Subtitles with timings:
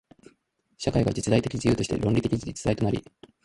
[0.79, 3.03] 社会が実体的自由として倫理的実体となり、